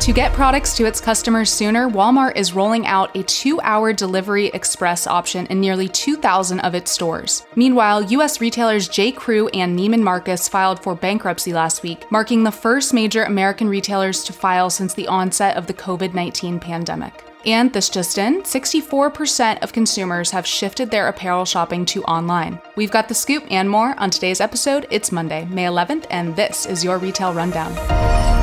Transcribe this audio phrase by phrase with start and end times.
[0.00, 4.46] To get products to its customers sooner, Walmart is rolling out a two hour delivery
[4.46, 7.44] express option in nearly 2,000 of its stores.
[7.56, 8.40] Meanwhile, U.S.
[8.40, 9.12] retailers J.
[9.12, 14.24] Crew and Neiman Marcus filed for bankruptcy last week, marking the first major American retailers
[14.24, 17.24] to file since the onset of the COVID 19 pandemic.
[17.44, 22.60] And this just in 64% of consumers have shifted their apparel shopping to online.
[22.76, 24.86] We've got the scoop and more on today's episode.
[24.90, 28.37] It's Monday, May 11th, and this is your Retail Rundown.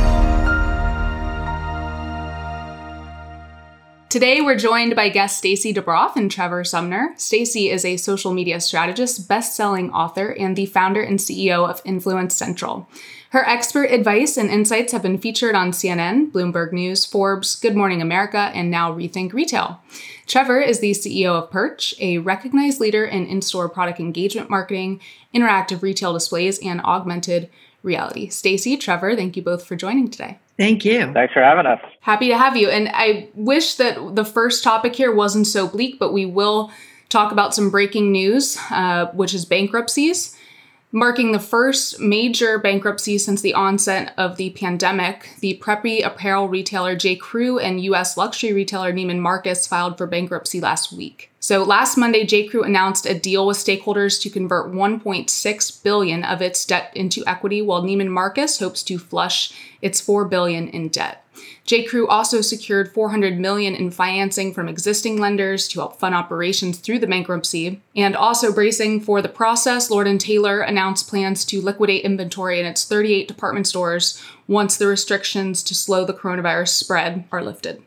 [4.16, 7.14] Today, we're joined by guests Stacy DeBroff and Trevor Sumner.
[7.18, 12.34] Stacy is a social media strategist, best-selling author, and the founder and CEO of Influence
[12.34, 12.88] Central.
[13.32, 18.02] Her expert advice and insights have been featured on CNN, Bloomberg News, Forbes, Good Morning
[18.02, 19.82] America, and now Rethink Retail.
[20.27, 25.02] Trevor is the CEO of Perch, a recognized leader in in store product engagement marketing,
[25.34, 27.50] interactive retail displays, and augmented
[27.84, 28.30] reality.
[28.30, 30.40] Stacy, Trevor, thank you both for joining today.
[30.58, 31.12] Thank you.
[31.14, 31.79] Thanks for having us.
[32.02, 32.70] Happy to have you.
[32.70, 36.71] And I wish that the first topic here wasn't so bleak, but we will
[37.10, 40.35] talk about some breaking news, uh, which is bankruptcies.
[40.96, 46.96] Marking the first major bankruptcy since the onset of the pandemic, the preppy apparel retailer
[46.96, 47.18] J.
[47.18, 48.15] Crew and U.S.
[48.15, 51.32] luxury retailer Neiman Marcus filed for bankruptcy last week.
[51.41, 52.48] So last Monday, J.
[52.48, 57.62] Crew announced a deal with stakeholders to convert 1.6 billion of its debt into equity,
[57.62, 59.51] while Neiman Marcus hopes to flush
[59.82, 61.24] its 4 billion in debt.
[61.66, 61.84] J.
[61.84, 67.00] Crew also secured 400 million in financing from existing lenders to help fund operations through
[67.00, 67.81] the bankruptcy.
[67.96, 72.66] And also bracing for the process, Lord and Taylor announced plans to liquidate inventory in
[72.66, 77.81] its 38 department stores once the restrictions to slow the coronavirus spread are lifted.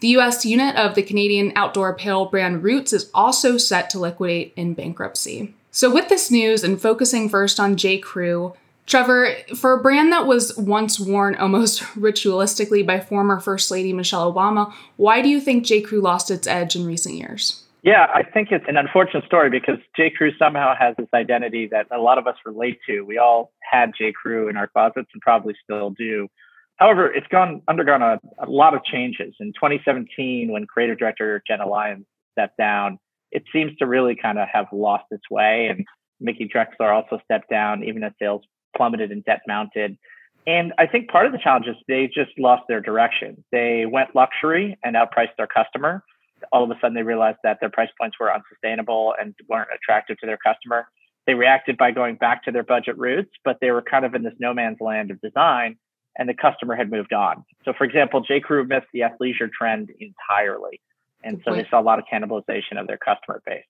[0.00, 4.54] The US unit of the Canadian outdoor apparel brand Roots is also set to liquidate
[4.56, 5.54] in bankruptcy.
[5.72, 7.98] So, with this news and focusing first on J.
[8.90, 14.32] Trevor, for a brand that was once worn almost ritualistically by former First Lady Michelle
[14.32, 15.80] Obama, why do you think J.
[15.80, 17.64] Crew lost its edge in recent years?
[17.82, 20.10] Yeah, I think it's an unfortunate story because J.
[20.10, 23.02] Crew somehow has this identity that a lot of us relate to.
[23.02, 24.12] We all had J.
[24.12, 26.26] Crew in our closets and probably still do.
[26.74, 29.36] However, it's gone undergone a, a lot of changes.
[29.38, 32.98] In 2017, when creative director Jenna Lyons stepped down,
[33.30, 35.68] it seems to really kind of have lost its way.
[35.70, 35.86] And
[36.18, 38.42] Mickey Drexler also stepped down, even as sales
[38.76, 39.96] plummeted and debt mounted.
[40.46, 43.44] And I think part of the challenge is they just lost their direction.
[43.52, 46.02] They went luxury and outpriced their customer.
[46.52, 50.18] All of a sudden, they realized that their price points were unsustainable and weren't attractive
[50.20, 50.88] to their customer.
[51.26, 54.22] They reacted by going back to their budget roots, but they were kind of in
[54.22, 55.76] this no man's land of design
[56.16, 57.44] and the customer had moved on.
[57.64, 58.40] So, for example, J.
[58.40, 60.80] Crew missed the athleisure trend entirely.
[61.22, 63.64] And so they saw a lot of cannibalization of their customer base.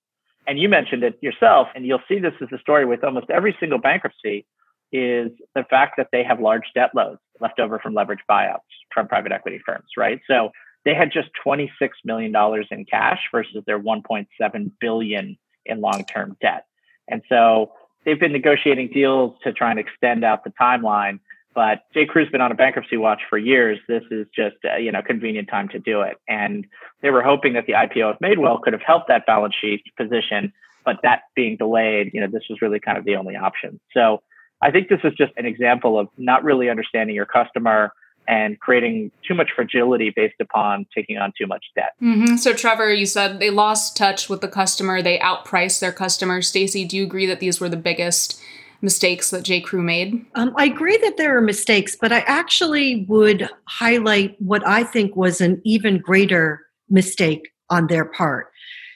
[0.47, 3.57] And you mentioned it yourself, and you'll see this as a story with almost every
[3.61, 4.47] single bankruptcy
[4.93, 8.59] is the fact that they have large debt loads left over from leverage buyouts
[8.93, 10.21] from private equity firms, right?
[10.27, 10.51] So
[10.85, 11.69] they had just $26
[12.05, 12.35] million
[12.71, 16.67] in cash versus their 1.7 billion in long-term debt.
[17.09, 17.73] And so
[18.05, 21.21] they've been negotiating deals to try and extend out the timeline
[21.55, 22.07] but J.
[22.07, 23.79] Crew's been on a bankruptcy watch for years.
[23.89, 26.67] This is just a, you know convenient time to do it, and
[27.03, 30.53] they were hoping that the IPO of Madewell could have helped that balance sheet position,
[30.85, 33.81] but that being delayed, you know, this was really kind of the only option.
[33.93, 34.23] So
[34.63, 37.93] I think this is just an example of not really understanding your customer
[38.29, 41.95] and creating too much fragility based upon taking on too much debt.
[42.03, 42.37] Mm-hmm.
[42.37, 46.49] So, Trevor, you said they lost touch with the customer, they outpriced their customers.
[46.49, 48.41] Stacy, do you agree that these were the biggest
[48.83, 49.61] mistakes that J.
[49.61, 50.25] Crew made?
[50.35, 55.17] Um, I agree that there are mistakes, but I actually would highlight what I think
[55.17, 58.51] was an even greater mistake on their part.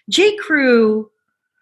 [0.08, 0.36] J.
[0.36, 1.10] Crew,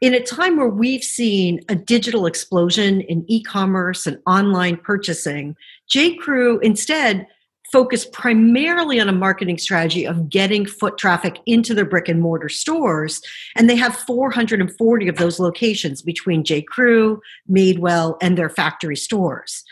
[0.02, 5.56] in a time where we've seen a digital explosion in e commerce and online purchasing,
[5.88, 6.16] J.
[6.16, 7.26] Crew instead
[7.70, 12.48] focused primarily on a marketing strategy of getting foot traffic into their brick and mortar
[12.48, 13.22] stores.
[13.56, 16.62] And they have 440 of those locations between J.
[16.62, 19.62] Crew, Madewell, and their factory stores.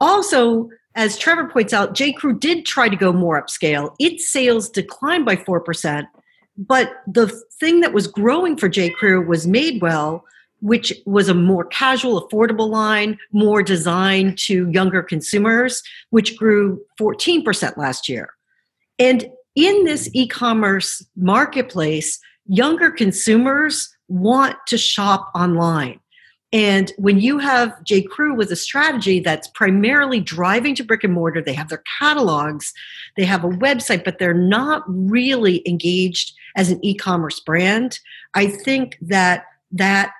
[0.00, 2.12] Also, as Trevor points out, J.
[2.14, 3.94] Crew did try to go more upscale.
[4.00, 6.06] Its sales declined by 4%,
[6.58, 7.28] but the
[7.60, 8.90] thing that was growing for J.
[8.90, 10.22] Crew was Madewell,
[10.60, 17.76] which was a more casual, affordable line, more designed to younger consumers, which grew 14%
[17.76, 18.30] last year.
[18.98, 26.00] And in this e commerce marketplace, younger consumers want to shop online.
[26.52, 28.02] And when you have J.
[28.02, 32.72] Crew with a strategy that's primarily driving to brick and mortar, they have their catalogs,
[33.16, 38.00] they have a website, but they're not really engaged as an e commerce brand.
[38.34, 40.12] I think that that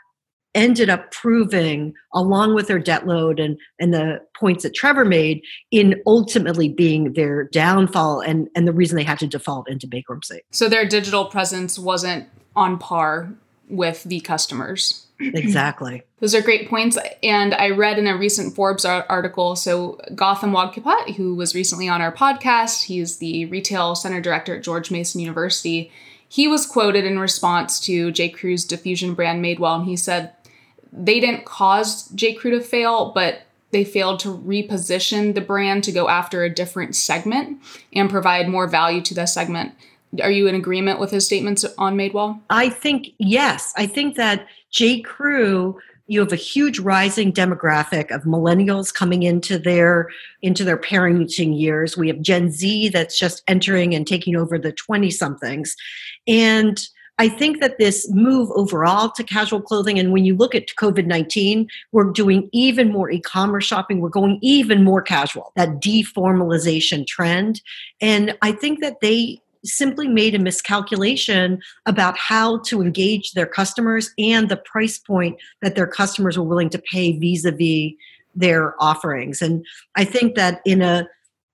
[0.54, 5.42] ended up proving, along with their debt load and, and the points that Trevor made,
[5.70, 10.40] in ultimately being their downfall and, and the reason they had to default into bankruptcy.
[10.50, 13.30] So their digital presence wasn't on par
[13.68, 15.06] with the customers.
[15.20, 16.02] Exactly.
[16.20, 16.96] Those are great points.
[17.22, 22.00] And I read in a recent Forbes article, so Gautham Vadakkepatt, who was recently on
[22.00, 25.92] our podcast, he's the retail center director at George Mason University.
[26.28, 28.28] He was quoted in response to J.
[28.28, 30.32] Crew's diffusion brand Madewell, and he said,
[30.92, 32.34] they didn't cause J.
[32.34, 36.96] Crew to fail, but they failed to reposition the brand to go after a different
[36.96, 37.60] segment
[37.92, 39.74] and provide more value to that segment.
[40.22, 42.40] Are you in agreement with his statements on Madewell?
[42.48, 43.74] I think yes.
[43.76, 45.00] I think that J.
[45.00, 45.78] Crew
[46.10, 50.08] you have a huge rising demographic of millennials coming into their
[50.40, 51.96] into their parenting years.
[51.96, 55.76] We have Gen Z that's just entering and taking over the 20 somethings.
[56.28, 56.86] And
[57.20, 61.06] I think that this move overall to casual clothing, and when you look at COVID
[61.06, 64.00] 19, we're doing even more e commerce shopping.
[64.00, 67.60] We're going even more casual, that deformalization trend.
[68.00, 74.14] And I think that they simply made a miscalculation about how to engage their customers
[74.16, 77.92] and the price point that their customers were willing to pay vis a vis
[78.36, 79.42] their offerings.
[79.42, 79.66] And
[79.96, 81.08] I think that in a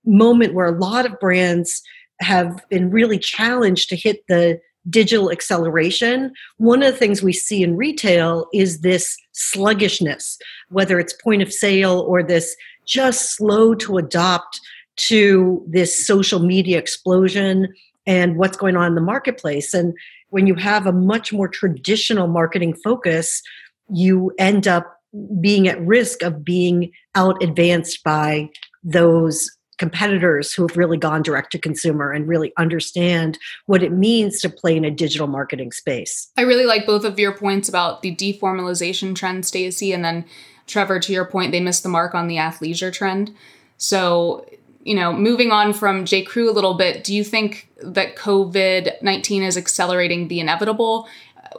[0.05, 1.83] moment where a lot of brands
[2.21, 7.63] have been really challenged to hit the digital acceleration, one of the things we see
[7.63, 10.39] in retail is this sluggishness,
[10.69, 14.61] whether it's point of sale or this just slow to adopt
[14.97, 17.73] to this social media explosion
[18.07, 19.73] and what's going on in the marketplace.
[19.73, 19.95] And
[20.29, 23.43] when you have a much more traditional marketing focus,
[23.89, 25.01] you end up
[25.41, 28.51] being at risk of being out advanced by
[28.83, 34.41] those competitors who have really gone direct to consumer and really understand what it means
[34.41, 36.31] to play in a digital marketing space.
[36.37, 40.25] I really like both of your points about the deformalization trend, Stacy, and then
[40.67, 43.35] Trevor, to your point, they missed the mark on the athleisure trend.
[43.77, 44.47] So,
[44.83, 46.23] you know, moving on from J.
[46.23, 51.09] Crew a little bit, do you think that COVID 19 is accelerating the inevitable?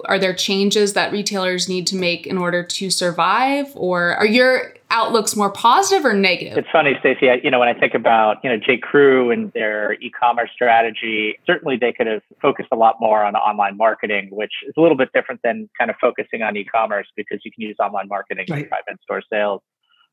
[0.06, 3.72] Are there changes that retailers need to make in order to survive?
[3.76, 6.58] Or are your outlooks more positive or negative?
[6.58, 7.28] It's funny, Stacy.
[7.44, 8.78] You know, when I think about you know J.
[8.78, 13.76] Crew and their e-commerce strategy, certainly they could have focused a lot more on online
[13.76, 17.52] marketing, which is a little bit different than kind of focusing on e-commerce because you
[17.52, 18.64] can use online marketing right.
[18.64, 19.62] to drive in-store sales.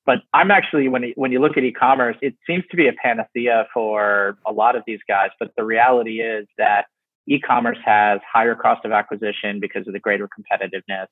[0.04, 2.92] But I'm actually when you, when you look at e-commerce, it seems to be a
[2.92, 5.30] panacea for a lot of these guys.
[5.38, 6.86] But the reality is that
[7.28, 11.06] e-commerce has higher cost of acquisition because of the greater competitiveness.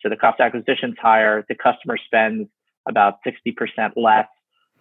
[0.00, 1.44] So the cost of acquisition is higher.
[1.46, 2.48] The customer spends
[2.88, 4.26] about 60% less.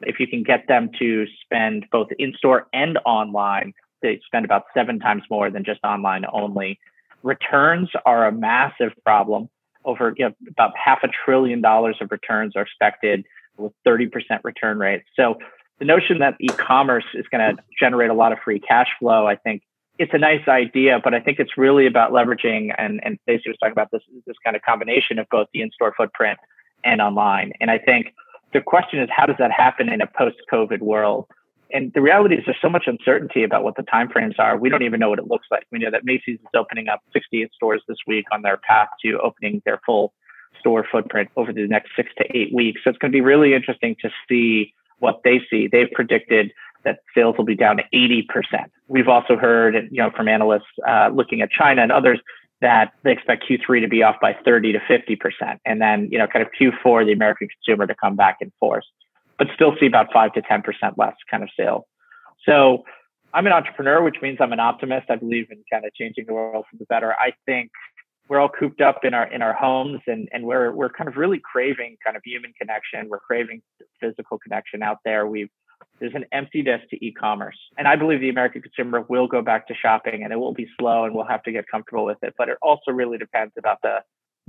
[0.01, 4.63] If you can get them to spend both in store and online, they spend about
[4.73, 6.79] seven times more than just online only.
[7.23, 9.49] Returns are a massive problem.
[9.85, 13.25] Over you know, about half a trillion dollars of returns are expected
[13.57, 14.09] with 30%
[14.43, 15.05] return rates.
[15.15, 15.37] So
[15.79, 19.35] the notion that e-commerce is going to generate a lot of free cash flow, I
[19.35, 19.63] think
[19.97, 23.57] it's a nice idea, but I think it's really about leveraging and and Stacy was
[23.59, 26.39] talking about this this kind of combination of both the in-store footprint
[26.83, 27.53] and online.
[27.59, 28.13] And I think
[28.53, 31.27] the question is, how does that happen in a post-COVID world?
[31.71, 34.57] And the reality is, there's so much uncertainty about what the timeframes are.
[34.57, 35.65] We don't even know what it looks like.
[35.71, 39.19] We know that Macy's is opening up 68 stores this week on their path to
[39.19, 40.13] opening their full
[40.59, 42.81] store footprint over the next six to eight weeks.
[42.83, 45.67] So it's going to be really interesting to see what they see.
[45.71, 46.51] They've predicted
[46.85, 48.25] that sales will be down 80%.
[48.87, 52.19] We've also heard, you know, from analysts uh, looking at China and others
[52.61, 55.59] that they expect Q3 to be off by 30 to 50%.
[55.65, 58.85] And then, you know, kind of Q4, the American consumer to come back in force,
[59.37, 60.63] but still see about 5 to 10%
[60.97, 61.85] less kind of sales.
[62.45, 62.83] So
[63.33, 65.09] I'm an entrepreneur, which means I'm an optimist.
[65.09, 67.13] I believe in kind of changing the world for the better.
[67.13, 67.71] I think
[68.27, 71.17] we're all cooped up in our in our homes and and we're we're kind of
[71.17, 73.09] really craving kind of human connection.
[73.09, 73.61] We're craving
[73.99, 75.25] physical connection out there.
[75.27, 75.49] We've
[75.99, 77.57] there's an emptiness to e-commerce.
[77.77, 80.67] And I believe the American consumer will go back to shopping and it will be
[80.79, 82.33] slow and we'll have to get comfortable with it.
[82.37, 83.99] But it also really depends about the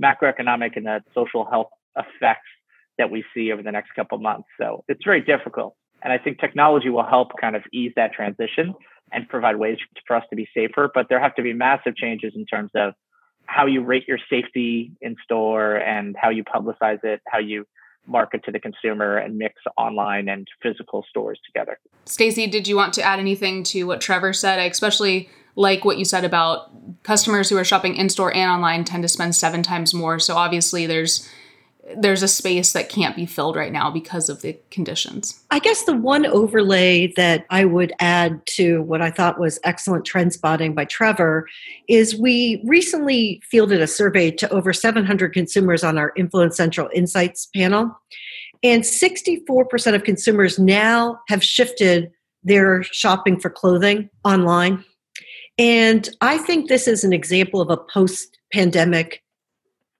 [0.01, 2.49] macroeconomic and the social health effects
[2.97, 4.47] that we see over the next couple months.
[4.59, 5.75] So it's very difficult.
[6.03, 8.73] And I think technology will help kind of ease that transition
[9.11, 9.77] and provide ways
[10.07, 10.89] for us to be safer.
[10.93, 12.93] But there have to be massive changes in terms of
[13.45, 17.65] how you rate your safety in store and how you publicize it, how you
[18.07, 21.79] market to the consumer and mix online and physical stores together.
[22.05, 24.59] Stacy, did you want to add anything to what Trevor said?
[24.59, 26.71] I especially like what you said about
[27.03, 30.17] customers who are shopping in store and online tend to spend seven times more.
[30.19, 31.29] So obviously there's
[31.97, 35.41] there's a space that can't be filled right now because of the conditions.
[35.49, 40.05] I guess the one overlay that I would add to what I thought was excellent
[40.05, 41.47] trend spotting by Trevor
[41.87, 47.47] is we recently fielded a survey to over 700 consumers on our Influence Central Insights
[47.47, 47.99] panel.
[48.63, 52.11] And 64% of consumers now have shifted
[52.43, 54.83] their shopping for clothing online.
[55.57, 59.23] And I think this is an example of a post pandemic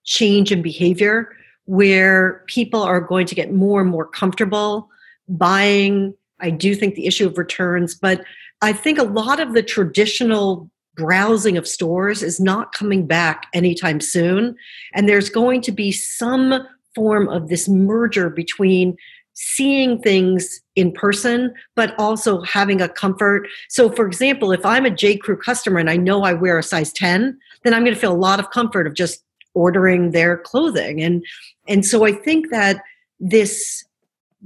[0.04, 1.30] change in behavior
[1.66, 4.88] where people are going to get more and more comfortable
[5.28, 6.14] buying.
[6.40, 8.24] I do think the issue of returns, but
[8.60, 14.00] I think a lot of the traditional browsing of stores is not coming back anytime
[14.00, 14.54] soon.
[14.92, 18.96] And there's going to be some form of this merger between
[19.34, 23.48] seeing things in person, but also having a comfort.
[23.68, 25.16] So, for example, if I'm a J.
[25.16, 28.12] Crew customer and I know I wear a size 10, then I'm going to feel
[28.12, 31.02] a lot of comfort of just ordering their clothing.
[31.02, 31.24] And
[31.68, 32.82] and so I think that
[33.20, 33.84] this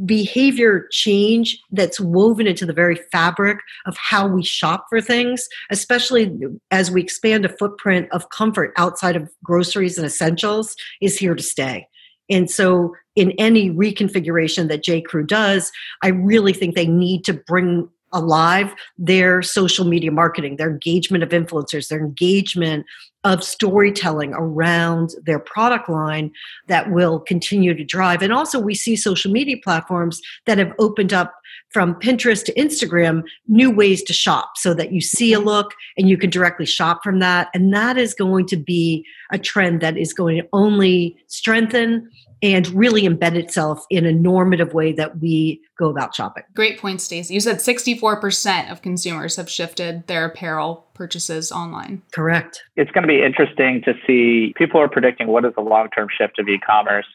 [0.05, 6.31] behavior change that's woven into the very fabric of how we shop for things, especially
[6.71, 11.43] as we expand a footprint of comfort outside of groceries and essentials, is here to
[11.43, 11.87] stay.
[12.29, 15.01] And so, in any reconfiguration that J.
[15.01, 15.73] Crew does,
[16.03, 21.29] I really think they need to bring alive their social media marketing, their engagement of
[21.31, 22.87] influencers, their engagement
[23.25, 26.31] of storytelling around their product line
[26.69, 28.23] that will continue to drive.
[28.23, 31.35] And also, we see social media platforms that have opened up
[31.71, 36.09] from Pinterest to Instagram new ways to shop so that you see a look and
[36.09, 37.49] you can directly shop from that.
[37.53, 42.09] And that is going to be a trend that is going to only strengthen
[42.43, 46.43] and really embed itself in a normative way that we go about shopping.
[46.55, 47.33] Great point, Stacy.
[47.33, 52.03] You said 64% of consumers have shifted their apparel purchases online.
[52.13, 52.63] Correct.
[52.77, 56.39] It's going to be interesting to see people are predicting what is the long-term shift
[56.39, 57.07] of e-commerce.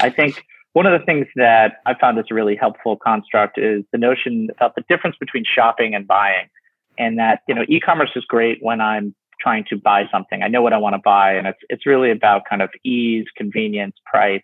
[0.00, 3.82] I think one of the things that I found is a really helpful construct is
[3.92, 6.48] the notion about the difference between shopping and buying.
[6.98, 10.42] And that, you know, e-commerce is great when I'm trying to buy something.
[10.42, 13.26] I know what I want to buy and it's it's really about kind of ease,
[13.36, 14.42] convenience, price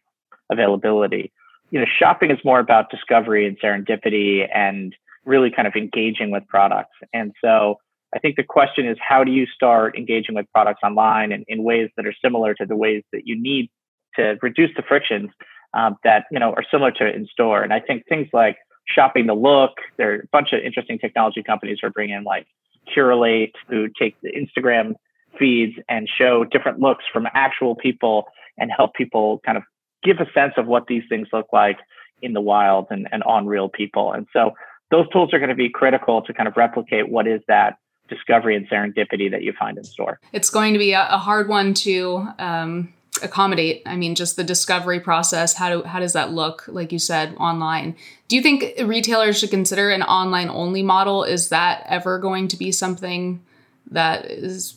[0.53, 1.33] availability.
[1.71, 4.95] You know, shopping is more about discovery and serendipity and
[5.25, 6.97] really kind of engaging with products.
[7.13, 7.79] And so
[8.15, 11.63] I think the question is how do you start engaging with products online in, in
[11.63, 13.71] ways that are similar to the ways that you need
[14.17, 15.31] to reduce the frictions
[15.75, 17.63] um, that you know are similar to in store.
[17.63, 21.43] And I think things like shopping the look, there are a bunch of interesting technology
[21.43, 22.47] companies who are bringing in like
[22.95, 24.95] Curalate, who take the Instagram
[25.39, 28.27] feeds and show different looks from actual people
[28.59, 29.65] and help people kind of
[30.03, 31.79] give a sense of what these things look like
[32.21, 34.13] in the wild and, and on real people.
[34.13, 34.53] And so
[34.91, 37.79] those tools are going to be critical to kind of replicate what is that
[38.09, 40.21] discovery and serendipity that you find in store.
[40.33, 42.93] It's going to be a, hard one to um,
[43.23, 43.83] accommodate.
[43.87, 45.55] I mean, just the discovery process.
[45.55, 46.65] How do how does that look?
[46.69, 47.97] Like you said, online.
[48.29, 51.25] Do you think retailers should consider an online only model?
[51.25, 53.43] Is that ever going to be something
[53.91, 54.77] that is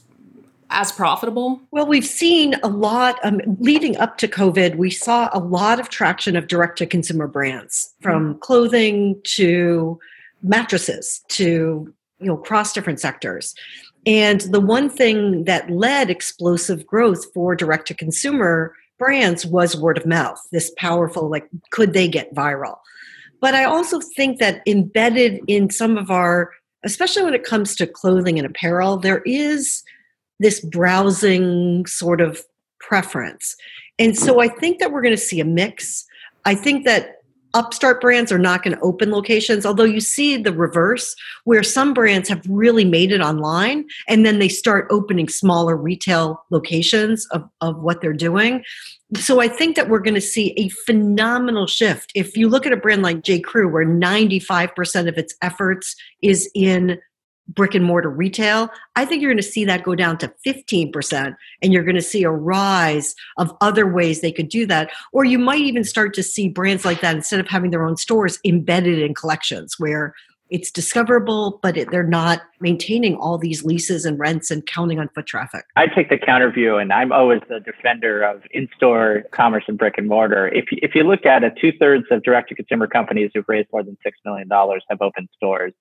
[0.69, 1.61] as profitable?
[1.71, 4.75] Well, we've seen a lot um, leading up to COVID.
[4.75, 8.39] We saw a lot of traction of direct to consumer brands from mm-hmm.
[8.39, 9.99] clothing to
[10.43, 13.55] mattresses to you know across different sectors.
[14.05, 19.97] And the one thing that led explosive growth for direct to consumer brands was word
[19.97, 20.39] of mouth.
[20.51, 22.77] This powerful like could they get viral?
[23.41, 26.51] But I also think that embedded in some of our
[26.85, 29.83] especially when it comes to clothing and apparel, there is
[30.39, 32.43] this browsing sort of
[32.79, 33.55] preference.
[33.97, 34.39] And so hmm.
[34.41, 36.05] I think that we're going to see a mix.
[36.45, 37.15] I think that
[37.55, 41.15] upstart brands are not going to open locations, although you see the reverse,
[41.45, 46.43] where some brands have really made it online and then they start opening smaller retail
[46.51, 48.61] locations of, of what they're doing.
[49.15, 52.11] So I think that we're going to see a phenomenal shift.
[52.13, 53.39] If you look at a brand like J.
[53.39, 56.99] Crew, where 95% of its efforts is in
[57.47, 61.35] brick and mortar retail, I think you're going to see that go down to 15%,
[61.61, 64.91] and you're going to see a rise of other ways they could do that.
[65.13, 67.97] Or you might even start to see brands like that, instead of having their own
[67.97, 70.13] stores, embedded in collections where
[70.49, 75.09] it's discoverable, but it, they're not maintaining all these leases and rents and counting on
[75.09, 75.65] foot traffic.
[75.75, 79.95] I take the counter view, and I'm always the defender of in-store commerce and brick
[79.97, 80.47] and mortar.
[80.47, 83.97] If if you look at it, two thirds of direct-to-consumer companies who've raised more than
[84.03, 85.73] six million dollars have opened stores.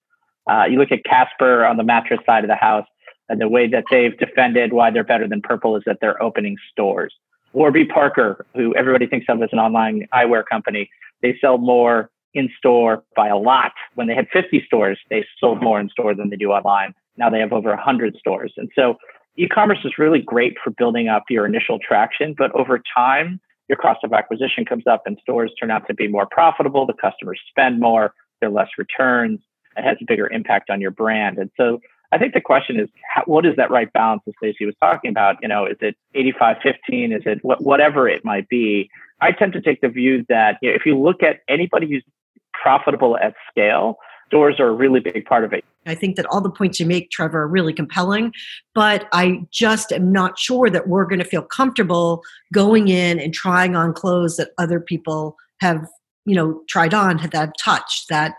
[0.51, 2.87] Uh, you look at Casper on the mattress side of the house,
[3.29, 6.57] and the way that they've defended why they're better than Purple is that they're opening
[6.71, 7.15] stores.
[7.53, 10.91] Warby Parker, who everybody thinks of as an online eyewear company,
[11.23, 13.73] they sell more in store by a lot.
[13.95, 16.95] When they had 50 stores, they sold more in store than they do online.
[17.17, 18.53] Now they have over 100 stores.
[18.57, 18.99] And so
[19.37, 23.79] e commerce is really great for building up your initial traction, but over time, your
[23.79, 27.41] cost of acquisition comes up and stores turn out to be more profitable, the customers
[27.49, 29.41] spend more, there are less returns,
[29.77, 31.39] it has a bigger impact on your brand.
[31.39, 31.81] And so
[32.13, 35.11] I think the question is, how, what is that right balance that Stacy was talking
[35.11, 35.37] about?
[35.43, 37.13] You know, is it 85 15?
[37.13, 38.89] Is it wh- whatever it might be?
[39.21, 42.05] I tend to take the view that you know, if you look at anybody who's
[42.53, 45.65] profitable at scale, stores are a really big part of it.
[45.87, 48.33] I think that all the points you make, Trevor, are really compelling,
[48.75, 53.35] but I just am not sure that we're going to feel comfortable going in and
[53.35, 55.87] trying on clothes that other people have,
[56.25, 58.09] you know, tried on, that touched.
[58.09, 58.35] That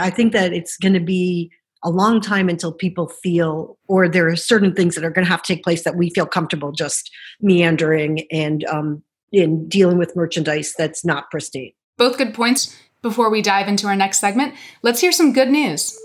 [0.00, 1.50] I think that it's going to be
[1.84, 5.30] a long time until people feel, or there are certain things that are going to
[5.30, 10.16] have to take place that we feel comfortable just meandering and um, in dealing with
[10.16, 11.72] merchandise that's not pristine.
[11.96, 12.76] Both good points.
[13.00, 15.96] Before we dive into our next segment, let's hear some good news.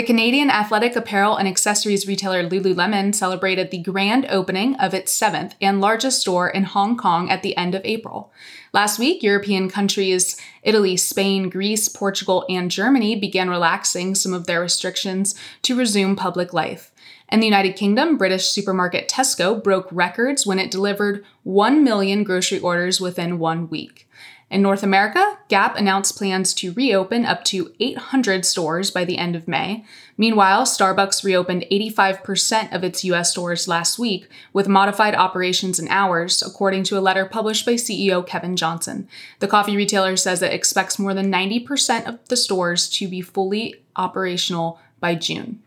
[0.00, 5.54] The Canadian athletic apparel and accessories retailer Lululemon celebrated the grand opening of its seventh
[5.60, 8.32] and largest store in Hong Kong at the end of April.
[8.72, 14.62] Last week, European countries Italy, Spain, Greece, Portugal, and Germany began relaxing some of their
[14.62, 16.92] restrictions to resume public life.
[17.30, 22.58] In the United Kingdom, British supermarket Tesco broke records when it delivered 1 million grocery
[22.58, 24.08] orders within one week.
[24.50, 29.36] In North America, Gap announced plans to reopen up to 800 stores by the end
[29.36, 29.84] of May.
[30.18, 36.42] Meanwhile, Starbucks reopened 85% of its US stores last week with modified operations and hours,
[36.42, 39.06] according to a letter published by CEO Kevin Johnson.
[39.38, 43.76] The coffee retailer says it expects more than 90% of the stores to be fully
[43.94, 45.62] operational by June.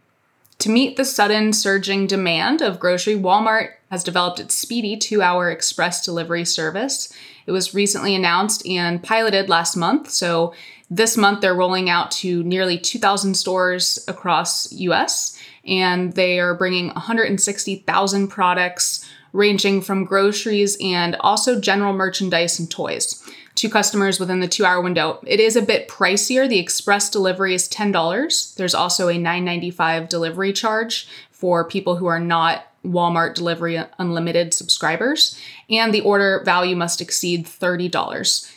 [0.60, 5.52] To meet the sudden surging demand of grocery, Walmart has developed its speedy two hour
[5.52, 7.14] express delivery service.
[7.46, 10.10] It was recently announced and piloted last month.
[10.10, 10.54] So
[10.90, 16.90] this month they're rolling out to nearly 2,000 stores across US and they are bringing
[16.90, 23.24] 160,000 products ranging from groceries and also general merchandise and toys
[23.56, 25.20] to customers within the two hour window.
[25.26, 26.48] It is a bit pricier.
[26.48, 28.56] The express delivery is $10.
[28.56, 35.40] There's also a $9.95 delivery charge for people who are not Walmart Delivery Unlimited subscribers,
[35.70, 38.52] and the order value must exceed $30.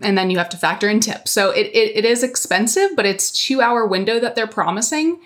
[0.00, 1.32] And then you have to factor in tips.
[1.32, 5.20] So it, it, it is expensive, but it's two hour window that they're promising.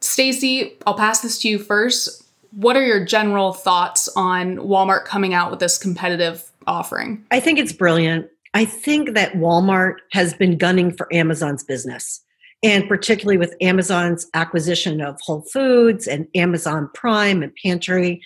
[0.00, 2.24] Stacy, I'll pass this to you first.
[2.52, 7.24] What are your general thoughts on Walmart coming out with this competitive offering?
[7.30, 8.28] I think it's brilliant.
[8.54, 12.20] I think that Walmart has been gunning for Amazon's business
[12.62, 18.20] and particularly with Amazon's acquisition of Whole Foods and Amazon Prime and Pantry.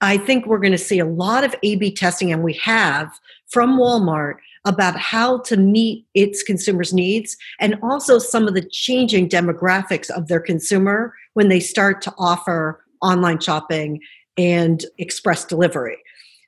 [0.00, 3.12] I think we're going to see a lot of A B testing, and we have
[3.48, 9.28] from Walmart about how to meet its consumers' needs and also some of the changing
[9.28, 14.00] demographics of their consumer when they start to offer online shopping
[14.36, 15.98] and express delivery.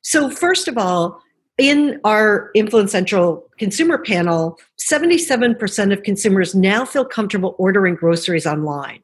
[0.03, 1.21] So, first of all,
[1.59, 9.01] in our Influence Central consumer panel, 77% of consumers now feel comfortable ordering groceries online.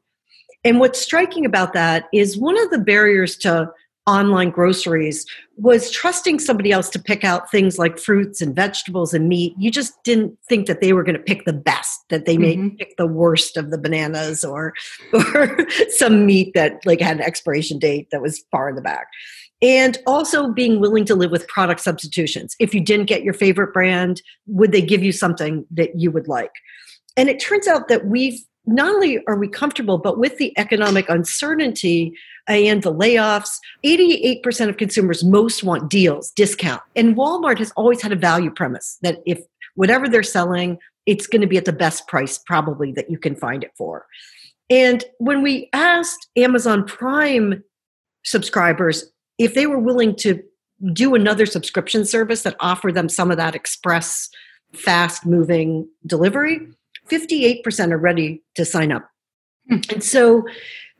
[0.63, 3.71] And what's striking about that is one of the barriers to
[4.07, 5.25] online groceries
[5.57, 9.53] was trusting somebody else to pick out things like fruits and vegetables and meat.
[9.59, 12.55] You just didn't think that they were going to pick the best, that they may
[12.55, 12.75] mm-hmm.
[12.77, 14.73] pick the worst of the bananas or
[15.13, 15.57] or
[15.89, 19.07] some meat that like had an expiration date that was far in the back
[19.61, 22.55] and also being willing to live with product substitutions.
[22.59, 26.27] If you didn't get your favorite brand, would they give you something that you would
[26.27, 26.51] like?
[27.15, 31.09] And it turns out that we've not only are we comfortable, but with the economic
[31.09, 32.13] uncertainty
[32.47, 36.81] and the layoffs, 88% of consumers most want deals, discount.
[36.95, 39.39] And Walmart has always had a value premise that if
[39.75, 43.35] whatever they're selling, it's going to be at the best price probably that you can
[43.35, 44.05] find it for.
[44.69, 47.63] And when we asked Amazon Prime
[48.23, 49.11] subscribers
[49.43, 50.41] if they were willing to
[50.93, 54.29] do another subscription service that offered them some of that express,
[54.73, 56.59] fast moving delivery,
[57.09, 59.09] 58% are ready to sign up.
[59.69, 59.77] Hmm.
[59.91, 60.45] And so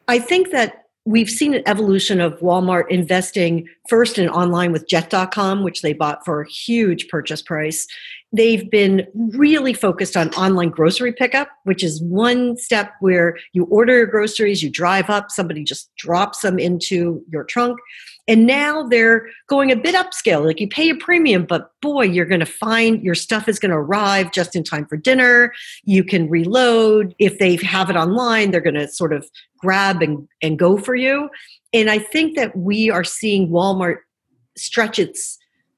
[0.08, 5.64] I think that we've seen an evolution of Walmart investing first in online with jet.com,
[5.64, 7.88] which they bought for a huge purchase price.
[8.32, 13.98] They've been really focused on online grocery pickup, which is one step where you order
[13.98, 17.80] your groceries, you drive up, somebody just drops them into your trunk.
[18.28, 20.46] And now they're going a bit upscale.
[20.46, 23.72] Like you pay a premium, but boy, you're going to find your stuff is going
[23.72, 25.54] to arrive just in time for dinner.
[25.84, 27.16] You can reload.
[27.20, 30.96] If they have it online, they're going to sort of grab and, and go for
[30.96, 31.30] you.
[31.74, 33.98] And I think that we are seeing Walmart
[34.56, 35.38] stretch its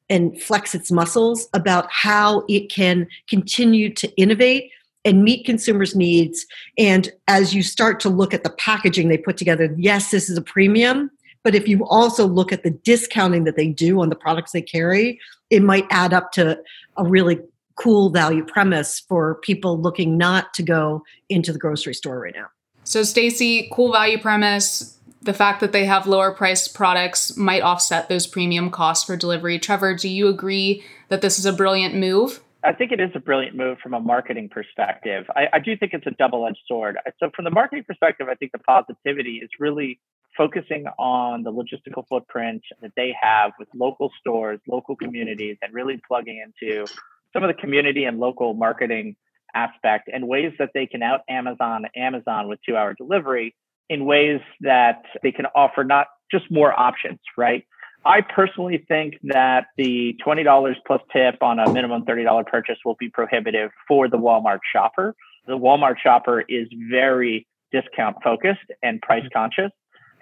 [0.10, 4.70] and flex its muscles about how it can continue to innovate
[5.06, 6.46] and meet consumers' needs.
[6.78, 10.38] And as you start to look at the packaging they put together, yes, this is
[10.38, 11.10] a premium.
[11.44, 14.62] But if you also look at the discounting that they do on the products they
[14.62, 16.60] carry, it might add up to
[16.98, 17.40] a really
[17.76, 22.48] cool value premise for people looking not to go into the grocery store right now.
[22.84, 24.98] So, Stacy, cool value premise.
[25.22, 29.58] The fact that they have lower priced products might offset those premium costs for delivery.
[29.58, 32.42] Trevor, do you agree that this is a brilliant move?
[32.66, 35.26] I think it is a brilliant move from a marketing perspective.
[35.36, 36.98] I, I do think it's a double edged sword.
[37.20, 40.00] So, from the marketing perspective, I think the positivity is really
[40.38, 46.02] focusing on the logistical footprint that they have with local stores, local communities, and really
[46.08, 46.86] plugging into
[47.34, 49.16] some of the community and local marketing
[49.56, 53.56] aspect and ways that they can out Amazon Amazon with two hour delivery
[53.90, 57.66] in ways that they can offer not just more options, right?
[58.06, 63.10] I personally think that the $20 plus tip on a minimum $30 purchase will be
[63.10, 65.16] prohibitive for the Walmart shopper.
[65.48, 69.72] The Walmart shopper is very discount focused and price conscious.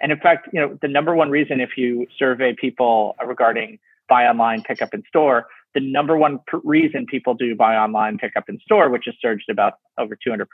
[0.02, 4.26] And in fact, you know, the number one reason if you survey people regarding buy
[4.26, 8.48] online, pick up in store, the number one reason people do buy online, pick up
[8.48, 10.46] in store, which has surged about over 200%,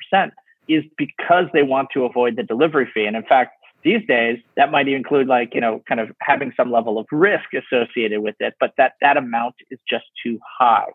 [0.69, 3.07] is because they want to avoid the delivery fee.
[3.07, 6.71] And in fact, these days, that might include like, you know, kind of having some
[6.71, 10.91] level of risk associated with it, but that that amount is just too high.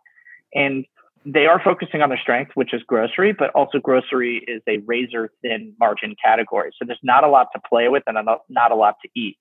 [0.54, 0.86] And
[1.26, 5.32] they are focusing on their strength, which is grocery, but also grocery is a razor
[5.42, 6.72] thin margin category.
[6.78, 8.18] So there's not a lot to play with and
[8.50, 9.38] not a lot to eat.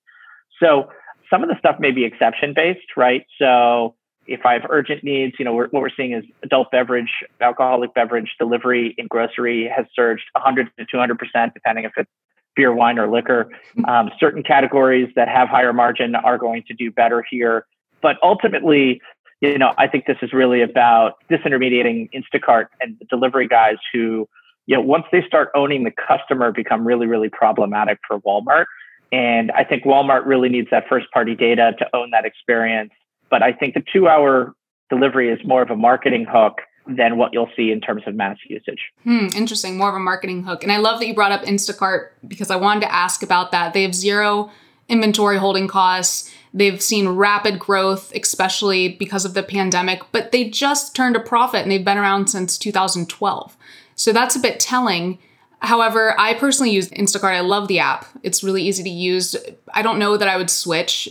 [0.61, 0.89] So
[1.29, 3.25] some of the stuff may be exception based, right?
[3.37, 3.95] So
[4.27, 7.93] if I have urgent needs, you know, we're, what we're seeing is adult beverage, alcoholic
[7.93, 12.09] beverage delivery in grocery has surged 100 to 200 percent, depending if it's
[12.55, 13.49] beer, wine, or liquor.
[13.87, 17.65] Um, certain categories that have higher margin are going to do better here,
[18.01, 19.01] but ultimately,
[19.49, 24.27] you know, I think this is really about disintermediating Instacart and the delivery guys who,
[24.65, 28.65] you know, once they start owning the customer, become really, really problematic for Walmart.
[29.11, 32.91] And I think Walmart really needs that first party data to own that experience
[33.33, 34.53] but I think the two hour
[34.91, 38.37] delivery is more of a marketing hook than what you'll see in terms of mass
[38.47, 38.91] usage.
[39.01, 39.75] Hmm, interesting.
[39.75, 40.61] More of a marketing hook.
[40.61, 43.73] And I love that you brought up Instacart because I wanted to ask about that.
[43.73, 44.51] They have zero
[44.87, 46.31] inventory holding costs.
[46.53, 51.63] They've seen rapid growth, especially because of the pandemic, but they just turned a profit
[51.63, 53.57] and they've been around since 2012.
[53.95, 55.17] So that's a bit telling.
[55.59, 57.33] However, I personally use Instacart.
[57.33, 58.05] I love the app.
[58.21, 59.35] It's really easy to use.
[59.73, 61.09] I don't know that I would switch.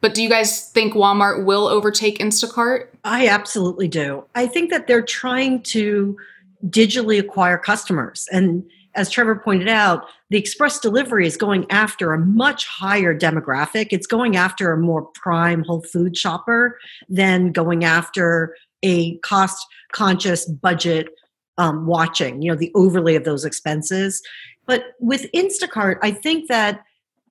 [0.00, 2.88] But do you guys think Walmart will overtake Instacart?
[3.04, 4.24] I absolutely do.
[4.34, 6.16] I think that they're trying to
[6.66, 8.28] digitally acquire customers.
[8.30, 13.88] And as Trevor pointed out, the express delivery is going after a much higher demographic.
[13.90, 16.78] It's going after a more prime Whole Food shopper
[17.08, 21.08] than going after a cost conscious budget
[21.58, 24.22] um, watching, you know, the overlay of those expenses.
[24.66, 26.82] But with Instacart, I think that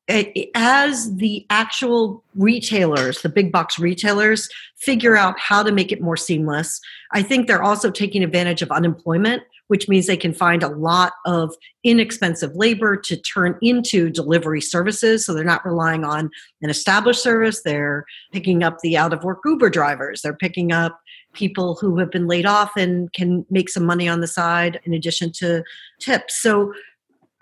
[0.09, 6.17] as the actual retailers, the big box retailers, figure out how to make it more
[6.17, 6.81] seamless,
[7.13, 11.13] I think they're also taking advantage of unemployment, which means they can find a lot
[11.25, 15.25] of inexpensive labor to turn into delivery services.
[15.25, 16.29] So they're not relying on
[16.61, 17.61] an established service.
[17.63, 20.21] They're picking up the out of work Uber drivers.
[20.21, 20.99] They're picking up
[21.33, 24.93] people who have been laid off and can make some money on the side in
[24.93, 25.63] addition to
[25.99, 26.41] tips.
[26.41, 26.73] So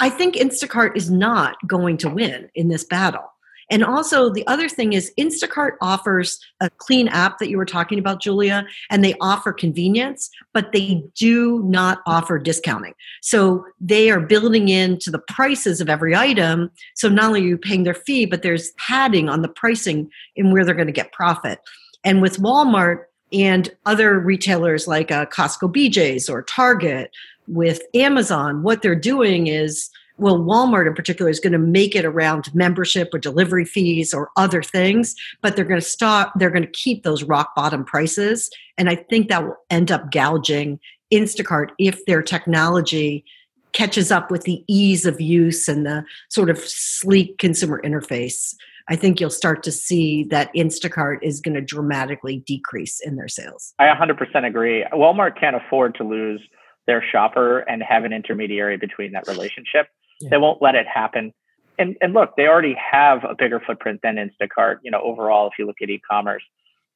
[0.02, 3.32] I think Instacart is not going to win in this battle.
[3.70, 8.00] And also, the other thing is, Instacart offers a clean app that you were talking
[8.00, 12.96] about, Julia, and they offer convenience, but they do not offer discounting.
[13.22, 16.72] So they are building into the prices of every item.
[16.96, 20.52] So not only are you paying their fee, but there's padding on the pricing in
[20.52, 21.60] where they're going to get profit.
[22.04, 27.12] And with Walmart and other retailers like uh, Costco BJ's or Target,
[27.48, 29.90] with Amazon, what they're doing is
[30.22, 34.30] well, Walmart in particular is going to make it around membership or delivery fees or
[34.38, 38.50] other things, but they're going to stop, they're going to keep those rock bottom prices.
[38.78, 40.80] And I think that will end up gouging
[41.12, 43.26] Instacart if their technology
[43.74, 48.54] catches up with the ease of use and the sort of sleek consumer interface.
[48.90, 53.28] I think you'll start to see that Instacart is going to dramatically decrease in their
[53.28, 53.74] sales.
[53.80, 54.86] I 100% agree.
[54.94, 56.42] Walmart can't afford to lose
[56.88, 59.88] their shopper and have an intermediary between that relationship.
[60.20, 60.30] Yeah.
[60.32, 61.34] They won't let it happen.
[61.80, 65.54] And and look, they already have a bigger footprint than Instacart, you know, overall if
[65.58, 66.44] you look at e-commerce.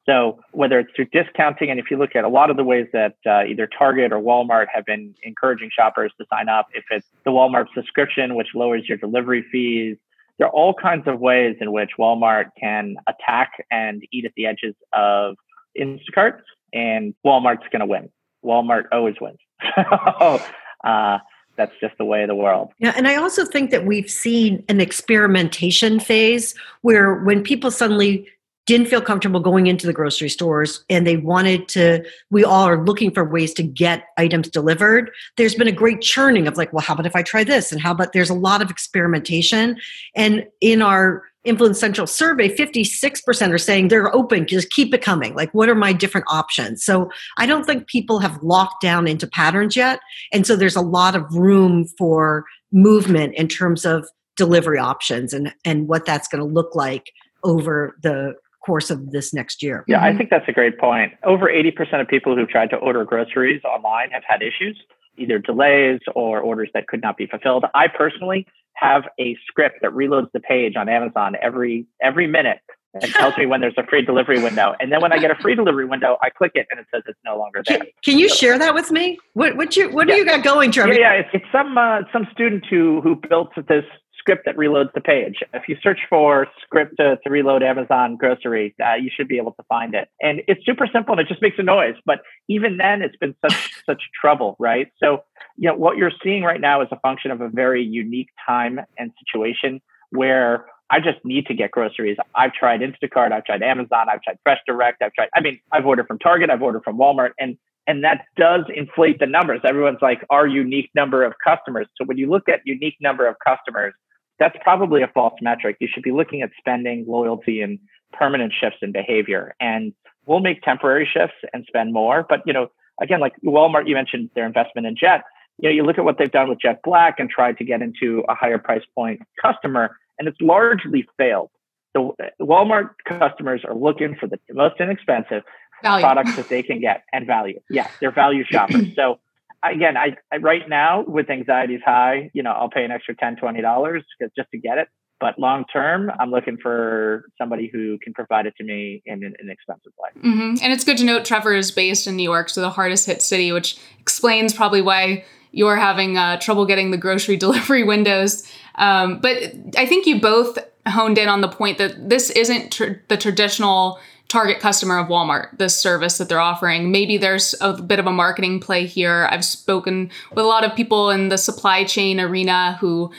[0.06, 2.86] So whether it's through discounting, and if you look at a lot of the ways
[2.92, 7.06] that uh, either Target or Walmart have been encouraging shoppers to sign up, if it's
[7.24, 9.96] the Walmart subscription, which lowers your delivery fees,
[10.38, 14.46] there are all kinds of ways in which Walmart can attack and eat at the
[14.46, 15.34] edges of
[15.78, 16.38] Instacart,
[16.72, 18.08] and Walmart's going to win.
[18.44, 19.38] Walmart always wins.
[19.74, 20.40] So
[20.84, 21.18] uh,
[21.56, 22.72] that's just the way of the world.
[22.78, 28.28] Yeah, and I also think that we've seen an experimentation phase where when people suddenly
[28.66, 32.84] didn't feel comfortable going into the grocery stores and they wanted to we all are
[32.84, 36.82] looking for ways to get items delivered there's been a great churning of like well
[36.82, 39.76] how about if i try this and how about there's a lot of experimentation
[40.16, 45.34] and in our influence central survey 56% are saying they're open just keep it coming
[45.34, 49.26] like what are my different options so i don't think people have locked down into
[49.26, 50.00] patterns yet
[50.32, 54.06] and so there's a lot of room for movement in terms of
[54.36, 58.34] delivery options and and what that's going to look like over the
[58.66, 59.84] course of this next year.
[59.86, 60.18] Yeah, I mm-hmm.
[60.18, 61.12] think that's a great point.
[61.22, 64.76] Over 80% of people who've tried to order groceries online have had issues,
[65.18, 67.64] either delays or orders that could not be fulfilled.
[67.74, 72.58] I personally have a script that reloads the page on Amazon every every minute
[73.02, 74.74] and tells me when there's a free delivery window.
[74.80, 77.02] And then when I get a free delivery window, I click it and it says
[77.06, 77.78] it's no longer there.
[77.78, 79.18] Can, can you so, share that with me?
[79.34, 80.14] What what you what yeah.
[80.14, 80.92] do you got going, Trevor?
[80.92, 83.84] Yeah, yeah it's, it's some uh, some student who who built this
[84.26, 85.36] script that reloads the page.
[85.54, 89.52] If you search for script to, to reload Amazon grocery, uh, you should be able
[89.52, 90.08] to find it.
[90.20, 91.94] And it's super simple and it just makes a noise.
[92.04, 94.88] But even then, it's been such such trouble, right?
[95.02, 95.22] So,
[95.56, 98.80] you know, what you're seeing right now is a function of a very unique time
[98.98, 102.16] and situation where I just need to get groceries.
[102.34, 105.28] I've tried Instacart, I've tried Amazon, I've tried Fresh Direct, I've tried.
[105.34, 107.56] I mean, I've ordered from Target, I've ordered from Walmart, and
[107.88, 109.60] and that does inflate the numbers.
[109.64, 111.86] Everyone's like, our unique number of customers.
[111.96, 113.94] So when you look at unique number of customers,
[114.38, 115.76] that's probably a false metric.
[115.80, 117.78] You should be looking at spending, loyalty, and
[118.12, 119.54] permanent shifts in behavior.
[119.60, 119.92] And
[120.26, 122.26] we'll make temporary shifts and spend more.
[122.28, 122.68] But you know,
[123.00, 125.22] again, like Walmart, you mentioned their investment in Jet.
[125.58, 127.80] You know, you look at what they've done with Jet Black and tried to get
[127.80, 131.50] into a higher price point customer, and it's largely failed.
[131.94, 135.44] The Walmart customers are looking for the most inexpensive
[135.82, 136.04] value.
[136.04, 137.60] products that they can get and value.
[137.70, 138.94] Yeah, they're value shoppers.
[138.94, 139.18] So
[139.62, 143.36] again, I, I, right now with anxiety's high, you know, I'll pay an extra 10
[143.62, 144.04] dollars
[144.36, 144.88] just to get it.
[145.18, 149.34] But long term, I'm looking for somebody who can provide it to me in an
[149.40, 150.10] inexpensive way.
[150.20, 150.62] Mm-hmm.
[150.62, 153.22] And it's good to note Trevor is based in New York, so the hardest hit
[153.22, 158.46] city, which explains probably why you're having uh, trouble getting the grocery delivery windows.
[158.74, 163.00] Um, but I think you both honed in on the point that this isn't tr-
[163.08, 166.90] the traditional target customer of Walmart, this service that they're offering.
[166.90, 169.28] Maybe there's a bit of a marketing play here.
[169.30, 173.12] I've spoken with a lot of people in the supply chain arena who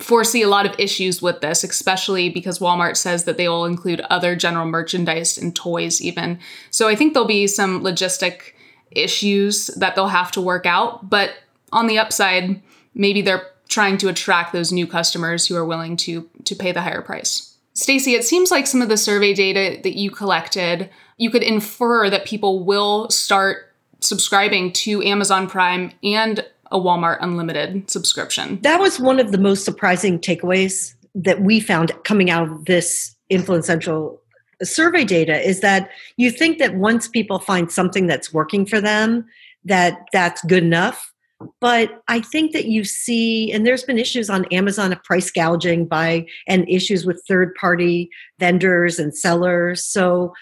[0.00, 4.00] foresee a lot of issues with this, especially because Walmart says that they will include
[4.02, 6.38] other general merchandise and toys, even.
[6.70, 8.52] So I think there'll be some logistic
[8.90, 11.08] issues that they'll have to work out.
[11.08, 11.34] But
[11.72, 12.60] on the upside,
[12.94, 16.82] maybe they're trying to attract those new customers who are willing to to pay the
[16.82, 17.55] higher price.
[17.76, 22.08] Stacy, it seems like some of the survey data that you collected, you could infer
[22.08, 28.58] that people will start subscribing to Amazon Prime and a Walmart Unlimited subscription.
[28.62, 33.14] That was one of the most surprising takeaways that we found coming out of this
[33.28, 34.22] Influence Central
[34.62, 39.26] survey data is that you think that once people find something that's working for them,
[39.66, 41.12] that that's good enough.
[41.60, 45.86] But I think that you see, and there's been issues on Amazon of price gouging
[45.86, 49.84] by and issues with third party vendors and sellers.
[49.84, 50.32] So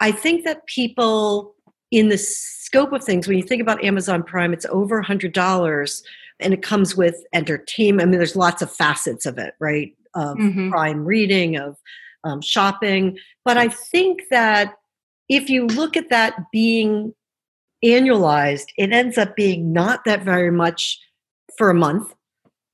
[0.00, 1.54] I think that people
[1.90, 6.02] in the scope of things, when you think about Amazon Prime, it's over $100
[6.40, 8.08] and it comes with entertainment.
[8.08, 9.94] I mean, there's lots of facets of it, right?
[10.14, 10.70] Of mm-hmm.
[10.70, 11.76] Prime reading, of
[12.24, 13.18] um, shopping.
[13.44, 14.74] But I think that
[15.28, 17.14] if you look at that being
[17.84, 20.98] annualized, it ends up being not that very much
[21.56, 22.14] for a month.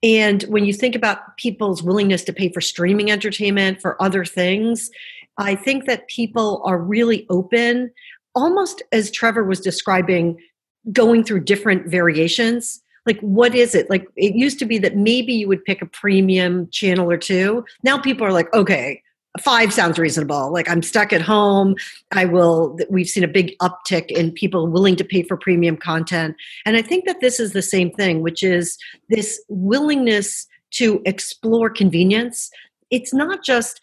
[0.02, 4.90] And when you think about people's willingness to pay for streaming entertainment, for other things,
[5.38, 7.90] I think that people are really open,
[8.34, 10.38] almost as Trevor was describing,
[10.92, 12.80] going through different variations.
[13.06, 13.88] Like, what is it?
[13.90, 17.64] Like, it used to be that maybe you would pick a premium channel or two.
[17.82, 19.02] Now people are like, okay,
[19.38, 20.52] five sounds reasonable.
[20.52, 21.74] Like I'm stuck at home.
[22.12, 26.36] I will, we've seen a big uptick in people willing to pay for premium content.
[26.66, 28.76] And I think that this is the same thing, which is
[29.08, 32.50] this willingness to explore convenience.
[32.90, 33.80] It's not just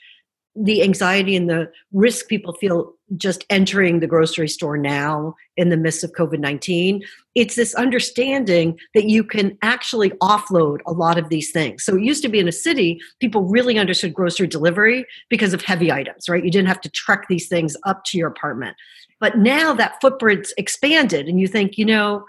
[0.55, 5.77] the anxiety and the risk people feel just entering the grocery store now in the
[5.77, 7.03] midst of COVID 19.
[7.35, 11.83] It's this understanding that you can actually offload a lot of these things.
[11.83, 15.61] So it used to be in a city, people really understood grocery delivery because of
[15.61, 16.43] heavy items, right?
[16.43, 18.77] You didn't have to trek these things up to your apartment.
[19.19, 22.25] But now that footprint's expanded, and you think, you know,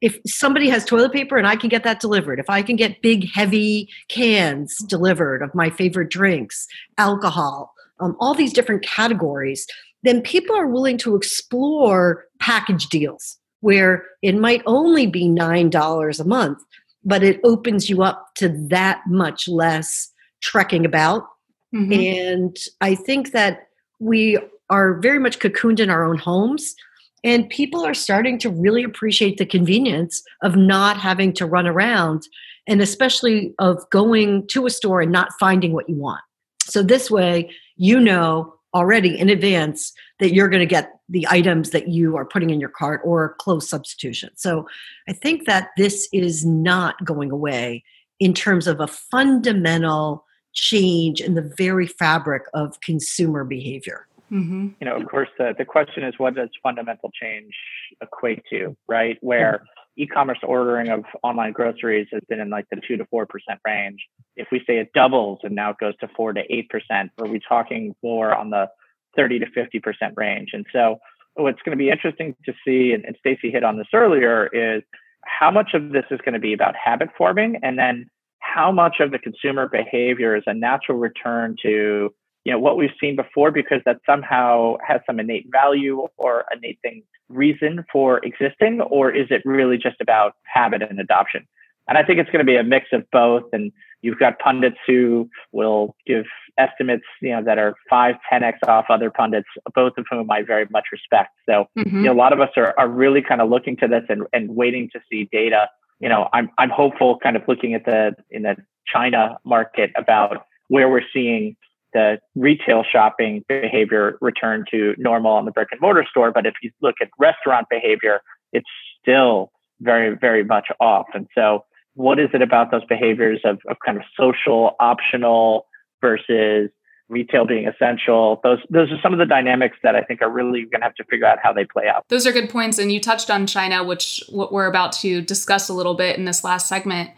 [0.00, 3.02] if somebody has toilet paper and I can get that delivered, if I can get
[3.02, 6.66] big, heavy cans delivered of my favorite drinks,
[6.98, 9.66] alcohol, um, all these different categories,
[10.02, 16.24] then people are willing to explore package deals where it might only be $9 a
[16.24, 16.58] month,
[17.04, 20.10] but it opens you up to that much less
[20.40, 21.26] trekking about.
[21.74, 21.92] Mm-hmm.
[21.92, 24.38] And I think that we
[24.70, 26.74] are very much cocooned in our own homes.
[27.22, 32.22] And people are starting to really appreciate the convenience of not having to run around
[32.66, 36.20] and especially of going to a store and not finding what you want.
[36.64, 41.70] So, this way, you know already in advance that you're going to get the items
[41.70, 44.30] that you are putting in your cart or close substitution.
[44.36, 44.68] So
[45.08, 47.82] I think that this is not going away
[48.20, 54.06] in terms of a fundamental change in the very fabric of consumer behavior.
[54.32, 54.68] Mm-hmm.
[54.80, 57.52] You know, of course, the, the question is what does fundamental change
[58.00, 59.18] equate to, right?
[59.20, 60.02] Where mm-hmm.
[60.02, 63.98] e-commerce ordering of online groceries has been in like the two to four percent range.
[64.36, 67.26] If we say it doubles and now it goes to four to eight percent, are
[67.26, 68.68] we talking more on the
[69.16, 70.50] 30 to 50 percent range?
[70.52, 70.98] And so,
[71.34, 74.82] what's going to be interesting to see, and, and Stacy hit on this earlier, is
[75.24, 78.96] how much of this is going to be about habit forming, and then how much
[79.00, 82.12] of the consumer behavior is a natural return to
[82.44, 86.78] you know what we've seen before because that somehow has some innate value or innate
[86.82, 91.46] thing reason for existing or is it really just about habit and adoption?
[91.88, 93.72] And i think it's going to be a mix of both and
[94.02, 96.24] you've got pundits who will give
[96.56, 100.66] estimates you know that are 5 10x off other pundits both of whom i very
[100.70, 101.30] much respect.
[101.46, 101.96] So mm-hmm.
[101.96, 104.22] you know, a lot of us are, are really kind of looking to this and,
[104.32, 105.68] and waiting to see data.
[105.98, 110.46] You know i'm, I'm hopeful kind of looking at the in the china market about
[110.68, 111.56] where we're seeing
[111.92, 116.32] the retail shopping behavior return to normal on the brick and mortar store.
[116.32, 118.20] But if you look at restaurant behavior,
[118.52, 118.68] it's
[119.00, 119.50] still
[119.80, 121.06] very, very much off.
[121.14, 125.66] And so, what is it about those behaviors of, of kind of social, optional
[126.00, 126.70] versus
[127.08, 128.40] retail being essential?
[128.42, 130.94] Those those are some of the dynamics that I think are really going to have
[130.96, 132.04] to figure out how they play out.
[132.08, 135.68] Those are good points, and you touched on China, which what we're about to discuss
[135.68, 137.10] a little bit in this last segment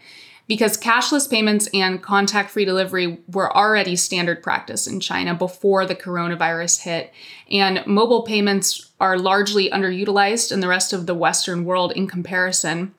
[0.47, 5.95] because cashless payments and contact free delivery were already standard practice in China before the
[5.95, 7.13] coronavirus hit.
[7.49, 12.93] And mobile payments are largely underutilized in the rest of the Western world in comparison.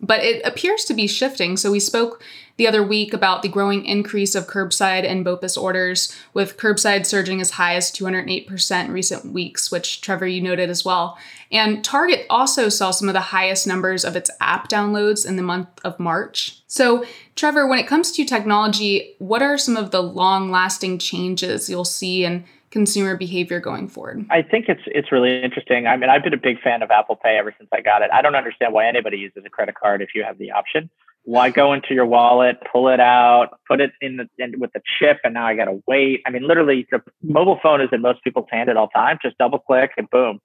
[0.00, 1.56] But it appears to be shifting.
[1.56, 2.22] So we spoke
[2.58, 7.40] the other week about the growing increase of curbside and BOPIS orders, with curbside surging
[7.40, 11.16] as high as 208% in recent weeks, which Trevor, you noted as well.
[11.50, 15.42] And Target also saw some of the highest numbers of its app downloads in the
[15.42, 16.60] month of March.
[16.66, 17.04] So,
[17.36, 21.84] Trevor, when it comes to technology, what are some of the long lasting changes you'll
[21.84, 24.26] see in consumer behavior going forward?
[24.30, 25.86] I think it's it's really interesting.
[25.86, 28.10] I mean, I've been a big fan of Apple Pay ever since I got it.
[28.12, 30.90] I don't understand why anybody uses a credit card if you have the option.
[31.28, 34.80] Why go into your wallet, pull it out, put it in the in, with the
[34.98, 36.22] chip, and now I got to wait?
[36.26, 39.20] I mean, literally, the mobile phone is in most people's hand at all times.
[39.22, 40.40] Just double click and boom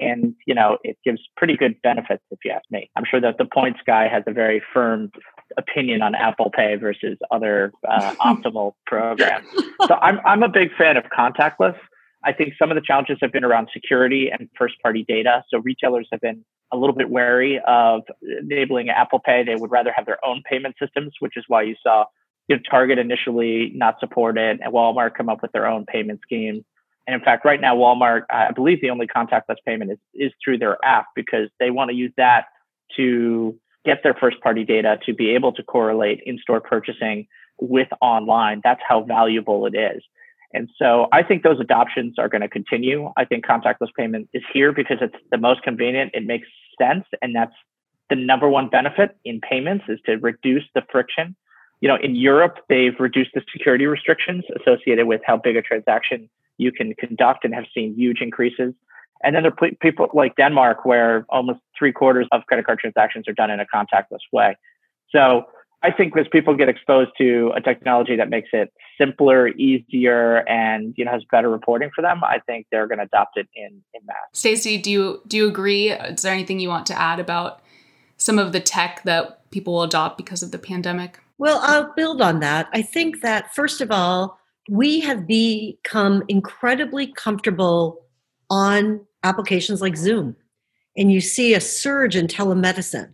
[0.00, 3.36] and you know it gives pretty good benefits if you ask me i'm sure that
[3.38, 5.10] the points guy has a very firm
[5.56, 9.46] opinion on apple pay versus other uh, optimal programs
[9.86, 11.76] so I'm, I'm a big fan of contactless
[12.24, 15.58] i think some of the challenges have been around security and first party data so
[15.58, 18.02] retailers have been a little bit wary of
[18.40, 21.74] enabling apple pay they would rather have their own payment systems which is why you
[21.82, 22.04] saw
[22.48, 26.20] you know, target initially not support it and walmart come up with their own payment
[26.22, 26.64] scheme
[27.08, 30.58] and in fact, right now, Walmart, I believe the only contactless payment is, is through
[30.58, 32.44] their app because they want to use that
[32.96, 37.26] to get their first party data to be able to correlate in store purchasing
[37.58, 38.60] with online.
[38.62, 40.02] That's how valuable it is.
[40.52, 43.12] And so I think those adoptions are going to continue.
[43.16, 46.12] I think contactless payment is here because it's the most convenient.
[46.14, 46.48] It makes
[46.80, 47.04] sense.
[47.20, 47.52] And that's
[48.08, 51.36] the number one benefit in payments is to reduce the friction.
[51.80, 56.28] You know, in Europe, they've reduced the security restrictions associated with how big a transaction
[56.56, 58.74] you can conduct and have seen huge increases.
[59.22, 63.28] And then there are people like Denmark, where almost three quarters of credit card transactions
[63.28, 64.56] are done in a contactless way.
[65.10, 65.44] So
[65.82, 70.94] I think as people get exposed to a technology that makes it simpler, easier, and
[70.96, 73.82] you know has better reporting for them, I think they're going to adopt it in
[73.94, 74.16] in mass.
[74.32, 75.90] Stacy, do you do you agree?
[75.90, 77.60] Is there anything you want to add about
[78.16, 81.20] some of the tech that people will adopt because of the pandemic?
[81.38, 82.68] Well, I'll build on that.
[82.72, 88.04] I think that first of all, we have become incredibly comfortable
[88.50, 90.36] on applications like Zoom.
[90.96, 93.12] And you see a surge in telemedicine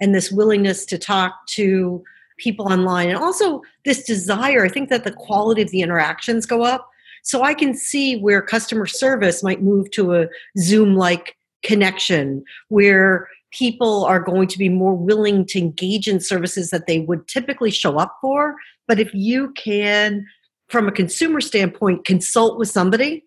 [0.00, 2.02] and this willingness to talk to
[2.38, 3.08] people online.
[3.08, 6.88] And also this desire, I think that the quality of the interactions go up.
[7.22, 10.28] So I can see where customer service might move to a
[10.58, 16.70] Zoom like connection where people are going to be more willing to engage in services
[16.70, 18.56] that they would typically show up for.
[18.86, 20.26] But if you can
[20.68, 23.24] from a consumer standpoint, consult with somebody.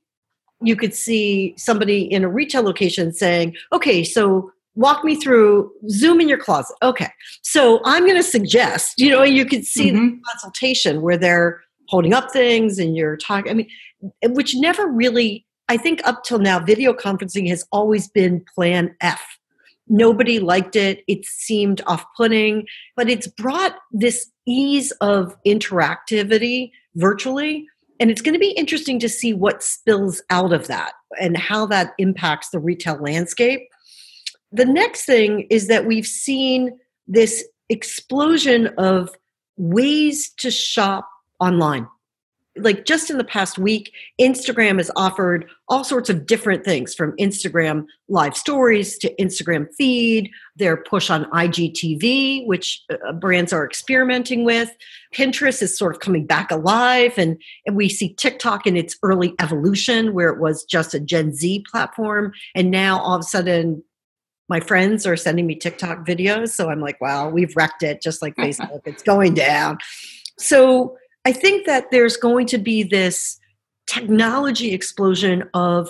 [0.62, 6.22] You could see somebody in a retail location saying, okay, so walk me through zoom
[6.22, 6.76] in your closet.
[6.82, 7.09] Okay.
[7.41, 10.15] So i'm going to suggest you know you could see mm-hmm.
[10.15, 13.67] the consultation where they're holding up things and you're talking i mean
[14.34, 19.22] which never really i think up till now video conferencing has always been plan f.
[19.93, 21.03] Nobody liked it.
[21.07, 22.65] It seemed off-putting
[22.95, 27.67] but it's brought this ease of interactivity virtually
[27.99, 31.65] and it's going to be interesting to see what spills out of that and how
[31.67, 33.67] that impacts the retail landscape
[34.52, 36.78] the next thing is that we've seen
[37.08, 39.10] this explosion of
[39.58, 41.88] ways to shop online.
[42.58, 47.16] Like just in the past week, Instagram has offered all sorts of different things from
[47.16, 54.43] Instagram live stories to Instagram feed, their push on IGTV, which uh, brands are experimenting
[54.43, 54.76] with.
[55.16, 59.34] Pinterest is sort of coming back alive, and, and we see TikTok in its early
[59.39, 62.34] evolution, where it was just a Gen Z platform.
[62.54, 63.82] And now all of a sudden,
[64.52, 66.49] my friends are sending me TikTok videos.
[66.49, 68.82] So I'm like, wow, we've wrecked it, just like Facebook.
[68.86, 69.78] it's going down.
[70.38, 73.39] So I think that there's going to be this
[73.88, 75.89] technology explosion of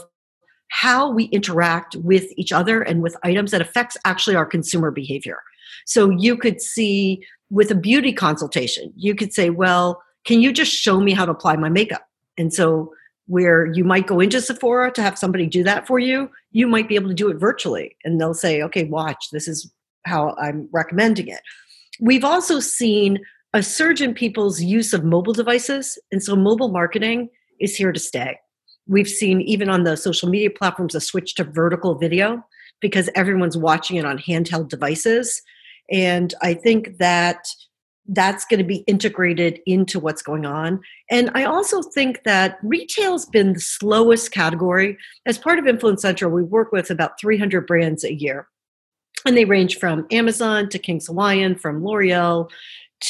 [0.70, 5.40] how we interact with each other and with items that affects actually our consumer behavior.
[5.88, 10.72] So you could see with a beauty consultation, you could say, well, can you just
[10.72, 12.08] show me how to apply my makeup?
[12.38, 12.94] And so
[13.32, 16.90] where you might go into Sephora to have somebody do that for you, you might
[16.90, 17.96] be able to do it virtually.
[18.04, 19.72] And they'll say, okay, watch, this is
[20.06, 21.40] how I'm recommending it.
[22.02, 23.20] We've also seen
[23.54, 25.98] a surge in people's use of mobile devices.
[26.12, 27.30] And so mobile marketing
[27.62, 28.38] is here to stay.
[28.86, 32.44] We've seen even on the social media platforms a switch to vertical video
[32.82, 35.42] because everyone's watching it on handheld devices.
[35.90, 37.48] And I think that
[38.08, 40.82] that's going to be integrated into what's going on.
[41.10, 44.98] And I also think that retail's been the slowest category.
[45.26, 48.48] As part of Influence Central, we work with about 300 brands a year.
[49.26, 52.50] And they range from Amazon to King's Hawaiian, from L'Oreal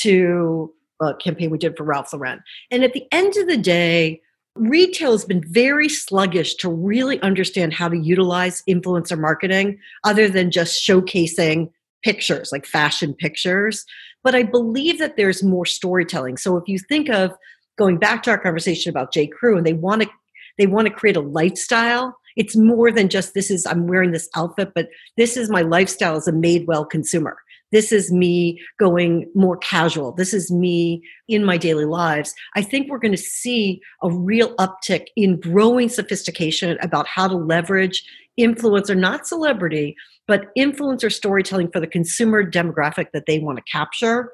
[0.02, 2.44] to a campaign we did for Ralph Lauren.
[2.70, 4.22] And at the end of the day,
[4.56, 10.52] retail has been very sluggish to really understand how to utilize influencer marketing other than
[10.52, 11.72] just showcasing
[12.04, 13.86] pictures, like fashion pictures.
[14.24, 16.38] But I believe that there's more storytelling.
[16.38, 17.32] So if you think of
[17.78, 19.28] going back to our conversation about J.
[19.28, 20.10] Crew, and they want to
[20.58, 22.18] they want to create a lifestyle.
[22.36, 26.16] It's more than just this is I'm wearing this outfit, but this is my lifestyle
[26.16, 27.38] as a Madewell consumer.
[27.72, 30.12] This is me going more casual.
[30.12, 32.34] This is me in my daily lives.
[32.56, 37.36] I think we're going to see a real uptick in growing sophistication about how to
[37.36, 38.04] leverage
[38.40, 39.96] influencer, not celebrity,
[40.32, 44.32] but influencer storytelling for the consumer demographic that they want to capture.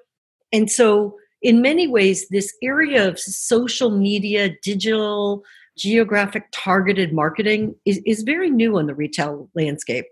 [0.53, 5.43] And so, in many ways, this area of social media, digital,
[5.75, 10.05] geographic targeted marketing is, is very new in the retail landscape.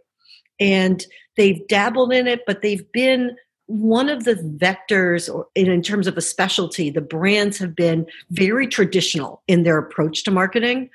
[0.59, 1.05] And
[1.37, 3.35] they've dabbled in it, but they've been
[3.67, 8.67] one of the vectors or in terms of a specialty the brands have been very
[8.67, 10.89] traditional in their approach to marketing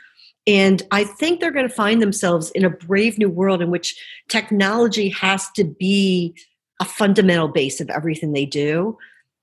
[0.50, 3.96] and I think they're going to find themselves in a brave new world in which
[4.28, 6.34] technology has to be
[6.80, 8.98] a fundamental base of everything they do.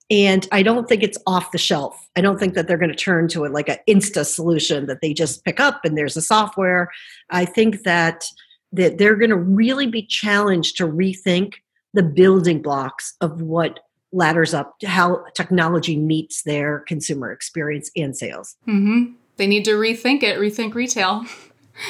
[0.10, 1.98] And I don't think it's off the shelf.
[2.18, 5.00] I don't think that they're going to turn to it like an Insta solution that
[5.02, 6.92] they just pick up and there's a software.
[7.30, 8.26] I think that
[8.74, 11.54] that they're going to really be challenged to rethink
[11.94, 13.80] the building blocks of what
[14.12, 18.58] ladders up how technology meets their consumer experience and sales.
[18.68, 21.26] Mm-hmm they need to rethink it, rethink retail.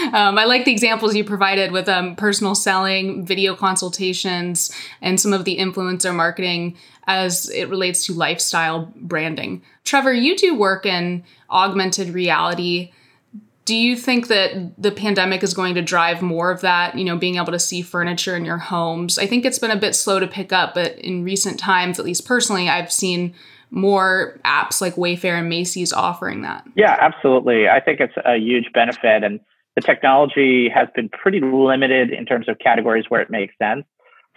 [0.04, 4.70] Um, I like the examples you provided with um, personal selling, video consultations,
[5.02, 6.76] and some of the influencer marketing
[7.06, 9.62] as it relates to lifestyle branding.
[9.86, 12.92] Trevor, you do work in augmented reality.
[13.64, 17.18] Do you think that the pandemic is going to drive more of that, you know,
[17.18, 19.18] being able to see furniture in your homes?
[19.18, 22.06] I think it's been a bit slow to pick up, but in recent times, at
[22.06, 23.34] least personally, I've seen
[23.70, 26.66] more apps like Wayfair and Macy's offering that?
[26.76, 27.68] Yeah, absolutely.
[27.68, 29.24] I think it's a huge benefit.
[29.24, 29.40] And
[29.76, 33.86] the technology has been pretty limited in terms of categories where it makes sense.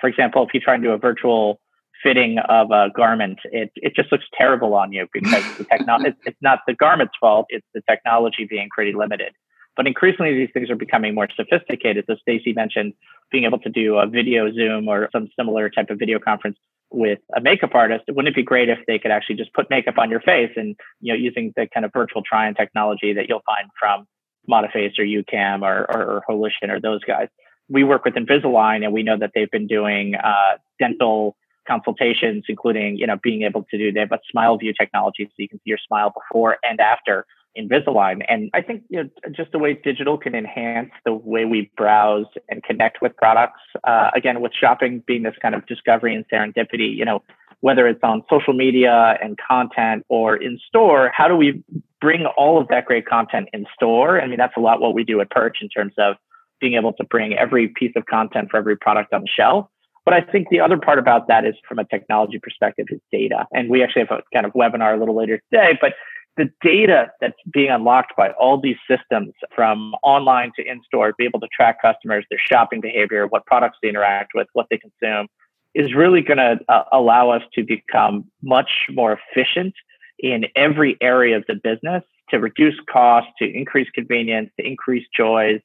[0.01, 1.61] For example, if you try and do a virtual
[2.03, 6.18] fitting of a garment, it, it just looks terrible on you because the technology, it's,
[6.26, 9.33] it's not the garment's fault, it's the technology being pretty limited.
[9.76, 12.04] But increasingly, these things are becoming more sophisticated.
[12.06, 12.92] So Stacy mentioned
[13.30, 16.58] being able to do a video Zoom or some similar type of video conference
[16.90, 19.96] with a makeup artist, wouldn't it be great if they could actually just put makeup
[19.96, 23.42] on your face and, you know, using the kind of virtual try-on technology that you'll
[23.46, 24.06] find from
[24.48, 27.28] ModiFace or YouCam or, or, or Holition or those guys.
[27.68, 31.36] We work with Invisalign and we know that they've been doing uh, dental
[31.68, 35.34] consultations, including, you know, being able to do, they have a smile view technology so
[35.38, 37.24] you can see your smile before and after
[37.59, 38.22] Invisalign.
[38.28, 42.26] And I think you know, just the way digital can enhance the way we browse
[42.48, 43.61] and connect with products.
[43.84, 47.22] Uh, again, with shopping being this kind of discovery and serendipity, you know,
[47.61, 51.62] whether it's on social media and content or in store, how do we
[52.01, 54.20] bring all of that great content in store?
[54.20, 56.16] I mean, that's a lot what we do at Perch in terms of
[56.61, 59.66] being able to bring every piece of content for every product on the shelf.
[60.05, 63.46] But I think the other part about that is from a technology perspective is data.
[63.53, 65.92] And we actually have a kind of webinar a little later today, but
[66.37, 71.24] the data that's being unlocked by all these systems from online to in store, be
[71.24, 75.26] able to track customers, their shopping behavior, what products they interact with, what they consume,
[75.74, 79.74] is really going to uh, allow us to become much more efficient
[80.18, 85.61] in every area of the business to reduce costs, to increase convenience, to increase joys.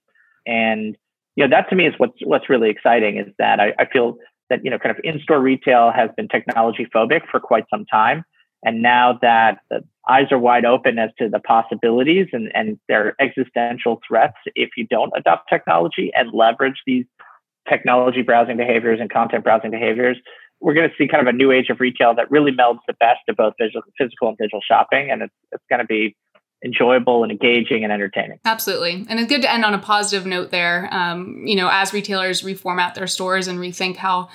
[0.45, 0.97] And
[1.36, 4.18] you know, that to me is what's what's really exciting is that I, I feel
[4.49, 8.24] that you know kind of in-store retail has been technology phobic for quite some time.
[8.63, 13.15] And now that the eyes are wide open as to the possibilities and, and their
[13.19, 17.05] existential threats if you don't adopt technology and leverage these
[17.67, 20.17] technology browsing behaviors and content browsing behaviors,
[20.61, 22.93] we're going to see kind of a new age of retail that really melds the
[22.93, 25.09] best of both physical and digital shopping.
[25.11, 26.15] And it's, it's going to be
[26.63, 28.39] enjoyable and engaging and entertaining.
[28.45, 29.05] Absolutely.
[29.09, 30.89] And it's good to end on a positive note there.
[30.91, 34.29] Um, you know, as retailers reformat their stores and rethink how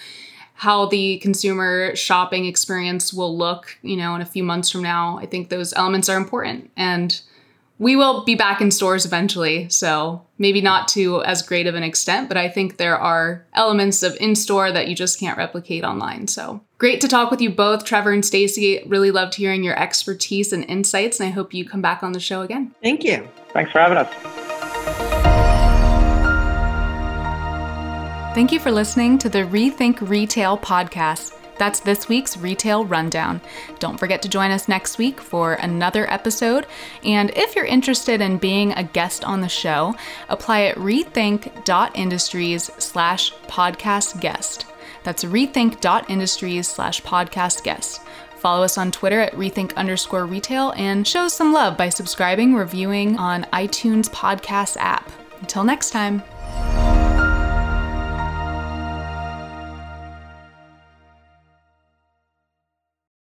[0.60, 5.18] how the consumer shopping experience will look, you know, in a few months from now.
[5.18, 6.70] I think those elements are important.
[6.76, 7.18] And
[7.78, 11.82] we will be back in stores eventually, so maybe not to as great of an
[11.82, 15.82] extent, but I think there are elements of in store that you just can't replicate
[15.82, 16.28] online.
[16.28, 18.82] So great to talk with you both, Trevor and Stacy.
[18.84, 22.20] Really loved hearing your expertise and insights, and I hope you come back on the
[22.20, 22.74] show again.
[22.82, 23.26] Thank you.
[23.54, 24.39] Thanks for having us.
[28.32, 31.36] Thank you for listening to the Rethink Retail podcast.
[31.58, 33.40] That's this week's Retail Rundown.
[33.80, 36.66] Don't forget to join us next week for another episode.
[37.04, 39.96] And if you're interested in being a guest on the show,
[40.28, 44.64] apply at rethink.industries slash podcast guest.
[45.02, 48.00] That's rethink.industries slash podcast guest.
[48.36, 53.18] Follow us on Twitter at rethink underscore retail and show some love by subscribing, reviewing
[53.18, 55.10] on iTunes podcast app.
[55.40, 56.22] Until next time.